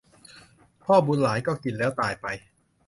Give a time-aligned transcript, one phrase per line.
[0.83, 2.25] พ่อบุญหลายก็กินแล้วตายไป